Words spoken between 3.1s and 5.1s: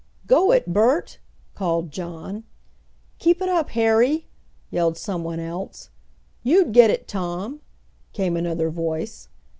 "Keep it up, Harry!" yelled